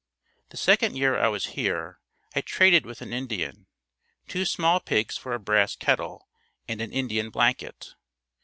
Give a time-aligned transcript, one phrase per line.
[0.49, 1.99] The second year I was here,
[2.35, 3.67] I traded with an Indian,
[4.27, 6.27] two small pigs for a brass kettle
[6.67, 7.93] and an Indian blanket.